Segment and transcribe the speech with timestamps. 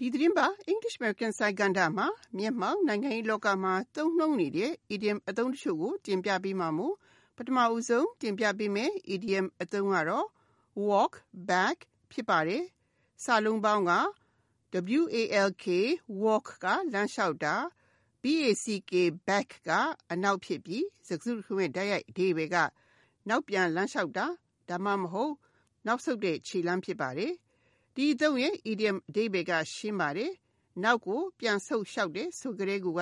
[0.00, 2.06] English American စိုင်းကန္တာမှာ
[2.38, 6.94] မျက်မှောက်နိုင်ငံရေးလောကမှာသုံးနှုန်းနေတဲ့ idiom အသုံးတချို့ကိုတင်ပြပေးမှာမို့
[7.36, 10.26] ပထမဦးဆုံးတင်ပြပေးမယ် idiom အသုံးကတော့
[10.88, 11.12] walk
[11.50, 11.76] back
[12.12, 12.64] ဖြစ်ပါတယ်။
[13.24, 13.92] စာလုံးပေါင်းက
[15.00, 15.16] W A
[15.48, 15.66] L K
[16.22, 17.54] walk ကလမ်းလျှောက်တာ
[18.22, 18.92] B A C K
[19.28, 19.70] back က
[20.12, 22.56] အနောက်ဖြစ်ပြီးစကားစုတစ်ခုရဲ့တိုက်ရိုက်အဓိပ္ပာယ်က
[23.28, 24.26] နောက်ပြန်လမ်းလျှောက်တာ
[24.68, 25.34] ဒါမှမဟုတ်
[25.86, 27.32] နောက်ဆုတ်တဲ့ခြေလမ်းဖြစ်ပါတယ်။
[27.96, 30.32] ဒီအသုံးရဲ့ idiom အဓိပ္ပာယ်ကရှင်းပါတယ်။
[30.82, 33.00] နောက်ကို ပြန်ဆုတ်လျှောက်တဲ့ဆိုကြတဲ့ကူက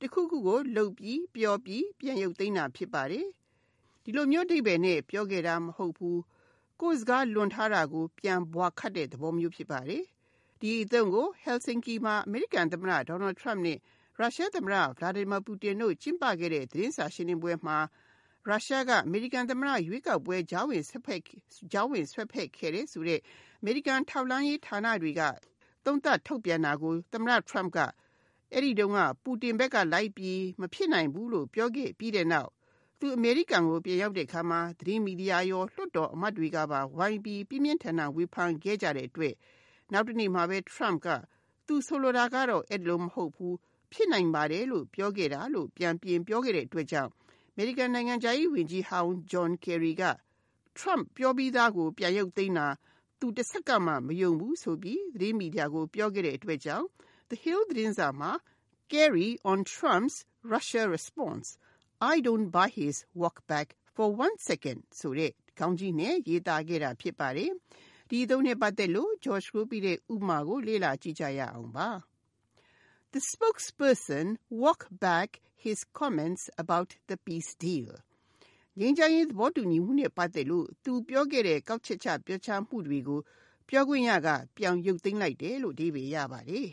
[0.00, 3.26] တခုခုကိုလှုပ်ပြီးပျော်ပြီးပြန်ရုပ်သိမ်းတာဖြစ်ပါတယ်။
[4.04, 6.18] ဒီလိုမျိုးအဓိပ္ပာယ်နဲ့ပြောခဲ့တာမဟုတ်ဘူး။
[6.80, 10.02] ကိုယ်စကားလွန်ထားတာကို ပြန်ဘွာခတ်တဲ့သဘောမျိုးဖြစ်ပါတယ်။
[10.60, 13.78] ဒီအသုံးကို Helsinki မှာအမေရိကန်သမ္မတ Donald Trump နဲ့
[14.18, 17.78] ရုရှားသမ္မတ Vladimir Putin တို့ကျင်းပခဲ့တဲ့သတင်းစာရှင်းလင်းပွဲမှာ
[18.50, 21.20] ရုရှားက အမေရိကန်သမ္မတရွေးကောက်ပွဲ ကြားဝင်ဆွတ်ဖက်
[21.72, 23.20] ကြားဝင်ဆွတ်ဖက်ခဲ့တဲ့ဆိုတဲ့
[23.60, 25.22] အမေရိကန်ထောက်လှမ်းရေးဌာနတွေက
[25.84, 27.78] သုံးသပ်ထုတ်ပြန်တာကို သမ္မတ Trump က
[28.52, 32.50] အဲ့ဒီတုန်းက ပူတင်ဘက်ကလိုက်ပြီး မဖြစ်နိုင်ဘူးလို့ ပြောခဲ့ပြီးတဲ့နောက်
[33.00, 39.34] သူ အမေရိကန်ကို ပြန်ရောက်တဲ့အခါမှာ သတင်းမီဒီယာရော လွှတ်တော်အမတ်တွေကပါ ဝိုင်းပြီး ပြင်းပြင်းထန်ထန်ဝေဖန်ခဲ့ကြတဲ့အတွက်
[39.92, 41.08] နောက်တနေ့မှာပဲ Trump က
[41.66, 43.56] သူဆိုလိုတာကတော့ အဲ့လိုမဟုတ်ဘူး
[43.92, 47.27] ဖြစ်နိုင်ပါတယ်လို့ ပြောခဲ့တာလို့ ပြန်ပြင်ပြောခဲ့တဲ့အတွက်ကြောင့်အ
[47.60, 50.04] မေရိကန်နိုင်ငံသားရေးဝန်ကြီးဟောင်း John Kerry က
[50.78, 52.68] Trump ပြောပြီးသားကို ပြန်ရုပ်သိမ်းတာ
[53.20, 56.86] သူတစ်စက္ကန့်မှ မယုံဘူးဆိုပြီး သတင်းမီဒီယာကို ပြောခဲ့တဲ့အတွက်ကြောင့်
[57.28, 58.32] The Hill သတင်းစာမှာ
[58.92, 60.16] Kerry on Trump's
[60.52, 61.46] Russia response
[62.12, 67.50] I don't buy his walk back for one second ဆိုတဲ့ခေါင်းကြီးနဲ့ရေးသားခဲ့တာဖြစ်ပါတယ်။
[68.10, 71.88] ဒီသုံးနဲ့ပတ်သက်လို့ George Ruby ရဲ့ဥပမာကိုလေ့လာကြည့်ကြရအောင်ပါ။
[73.10, 77.94] The spokesperson walked back his comments about the peace deal.
[78.78, 83.20] ငြိမ်းချမ်းရေးသဘောတူညီမှုနဲ့ပတ်သက်လို့သူပြောခဲ့တဲ့ကောက်ချက်ချပြောချမှုတွေကို
[83.68, 86.68] ပြောခွင့်ရကပြောင်းရုပ်သိမ်းလိုက်တယ်လို့ဒီပေရပါတယ်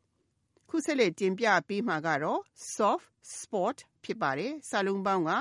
[0.68, 2.40] ။ခုဆက်လက်တင်ပြပေးမှာကတော့
[2.74, 3.08] soft
[3.38, 5.32] spot ဖြစ်ပါတယ်။စာလုံးပေါင်းက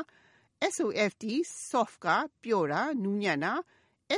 [0.76, 1.26] SOFT
[1.70, 2.08] soft က
[2.44, 3.54] ပျော့တာနူးညံ့တာ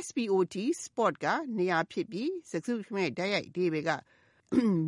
[0.05, 1.25] SPOT spot က
[1.57, 3.89] နေရာဖြစ်ပြီးစကားစုမဲ့တိုက်ရိုက်ဒီပေက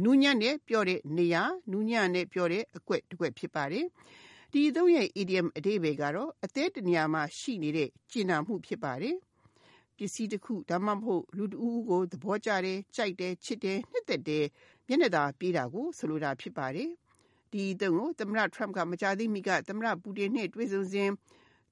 [0.04, 3.86] နူးညံ့တဲ့ပြောတဲ့နေရာနူးညံ့တဲ့ပြောတဲ့အကွက်တစ်ကွက်ဖြစ်ပါတယ်။
[4.54, 9.16] ဒီသုံးရဲ့ idiom အဓိပ္ပာယ်ကတော့အသေးတနေရာမှာရှိနေတဲ့ကျင်နာမှုဖြစ်ပါတယ်။
[9.98, 14.46] ပစ္စည်းတစ်ခုဒါမှမဟုတ်လူတဦးကိုသဘောကျတယ်ကြိုက်တယ်ချစ်တယ်နှစ်သက်တယ်
[14.88, 16.90] မျက်နှာသာပြေးတာကိုဆိုလိုတာဖြစ်ပါတယ်။
[17.52, 21.10] ဒီအသုံးကိုသမ္မတ Trump ကမကြသေးမီကသမ္မတပူတင်နဲ့တွေ့ဆုံစဉ်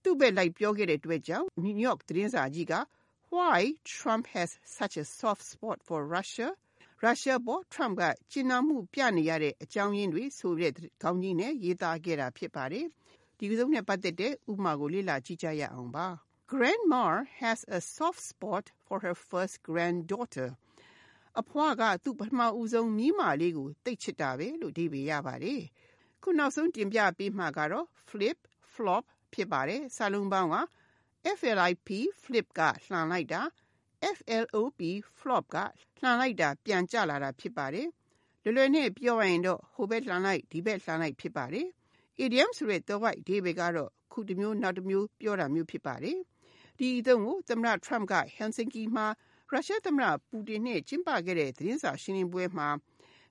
[0.04, 2.74] သူ့ဘက်လိုက်ပြောခဲ့တဲ့အတွက်ကြောင့် New York သတင်းစာကြီးက
[3.36, 3.62] Why
[3.96, 6.50] Trump has such a soft spot for Russia
[7.04, 12.86] ရုရှားပေါ် Trump ကကျဉ်းနှံမှုပြနေရတဲ့အကြောင်းရင်းတွေဆိုတဲ့ခေါင်းကြီးနဲ့ရေးသားခဲ့တာဖြစ်ပါတယ်။
[13.38, 16.08] ဒီကုန်းနဲ့ပတ်သက်တဲ့ဥပမာကိုလေ့လာကြည့်ကြရအောင်ပါ။
[16.52, 17.06] Grandma
[17.42, 20.50] has a soft spot for her first granddaughter.
[21.40, 25.62] အဖွားကသူ့ပထမဦးဆုံးမိမလေးကိုတိတ်ချစ်တာပဲလို့ဒီပေရပါတယ်။
[26.24, 28.38] ခုနောက်ဆုံးတင်ပြပေးမှာကတော့ flip
[28.74, 30.58] flop ဖြစ်ပါတယ်။စာလုံးပေါင်းက
[31.40, 31.90] FLIP
[32.24, 33.42] flip ကလှန်လိုက်တာ
[34.16, 34.82] FLOP
[35.20, 35.58] flop က
[36.02, 37.88] လှန်လိုက်တာ ပြန်ကျလာတာဖြစ်ပါတယ်။
[38.44, 41.68] လွယ်လွယ်နဲ့ပြောရရင်တော့ဟိုဘက်လှန်လိုက်ဒီဘက်လှန်လိုက်ဖြစ်ပါတယ်။
[42.24, 46.18] idiom ဆိုတဲ့တော့ white ဒီဘက်ကတော့ခုတစ်မျိုးနောက်တစ်မျိုးပြောတာမျိုးဖြစ်ပါတယ်။
[46.78, 49.08] ဒီအသုံးကိုသမ္မတ Trump က Helsinki မှာ
[49.52, 52.68] ရုရှားသမ္မတပူတင်နဲ့ကျင်းပခဲ့တဲ့သတင်းစာရှင်းလင်းပွဲမှာ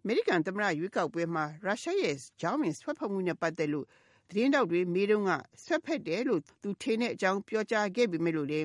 [0.02, 3.86] အမေရိကန်သမ္မတရွေးကောက်ပွဲမှာရုရှားရဲ့ကြောင်းဝင်ဆွတ်ဖက်မှုနဲ့ပတ်သက်လို့
[4.30, 5.30] သတင်းတောက်တွေမေးတော့က
[5.64, 8.60] ဆွတ်ဖက်တယ်လို့သူထင်တဲ့အကြောင်းပြောကြားခဲ့ပေမဲ့လို့လေ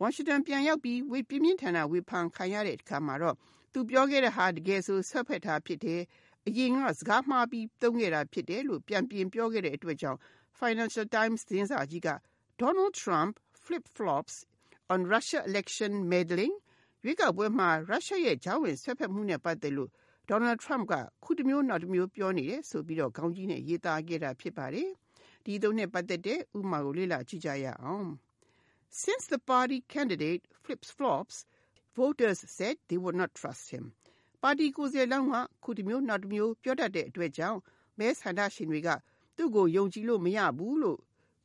[0.00, 3.36] ဝါရှင်တန်ပြန်ရောက်ပြီးဝေပြင်းပြင်းထန်ထန်ဝေဖန်ခံရတဲ့အခါမှာတော့
[3.72, 6.00] သူပြောခဲ့တဲ့ဟာတကယ်ဆိုဆွတ်ဖက်တာဖြစ်တယ်
[6.46, 10.18] အရင်ကစကားမှားပြီးသုံးခဲ့တာဖြစ်တယ်လို့ပြန်ပြင်ပြောခဲ့တဲ့အတွက်ကြောင့်
[10.60, 12.08] Financial Times သတင်းစာကြီးက
[12.62, 13.32] Donald Trump
[13.64, 14.34] flip-flops
[14.92, 16.54] on Russia election meddling
[17.04, 19.90] ရွေးကောက်ပွဲမှာရုရှားရဲ့ဂျောင်းဝင်ဆွတ်ဖက်မှုနဲ့ပတ်သက်လို့
[20.30, 20.94] Donald Trump က
[21.24, 24.90] ခုတစ်မျိုးနောက်တစ်မျိုးပြောနေတယ်ဆိုပြီးတော့ခေါင်းကြီးနဲ့ရေးသားခဲ့တာဖြစ်ပါတယ်
[25.44, 28.08] ဒီသုံးနဲ့ပတ်သက်တဲ့ဥပမာကိုလေ့လာကြည့်ကြရအောင်
[28.90, 31.46] Since the party candidate flips flops,
[31.94, 33.92] voters said they would not trust him.
[34.42, 37.58] ပါတီကိုယ်စားလှယ်လောင်းကခုတစ်မျိုးနောက်တစ်မျိုးပြောတတ်တဲ့အတွက်ကြောင့်
[37.98, 38.88] မဲဆန္ဒရှင်တွေက
[39.36, 40.98] သူ့ကိုယုံကြည်လို့မရဘူးလို့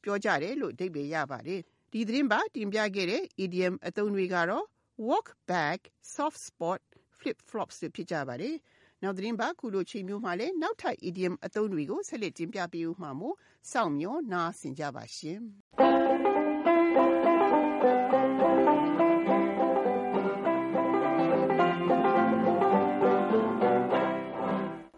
[0.04, 1.62] ပြောကြတယ်လို့အဓိပ္ပာယ်ရပါတယ်။
[1.92, 4.66] ဒီသတင်းပါတင်ပြခဲ့တဲ့ idiom အသုံးတွေကတော့
[5.08, 5.80] walk back,
[6.16, 6.80] soft spot,
[7.18, 8.56] flip flops ဖြစ်ကြပါတယ်။
[9.04, 13.36] နောက်သတင်းပါခုလိုချိန်မျိုးမှာလည်းနောက်ထပ် idiom အသုံးတွေကိုဆက်လက်တင်ပြပေးဦးမှာမို့
[13.72, 15.42] စောင့်မျှော်နားဆင်ကြပါရှင်။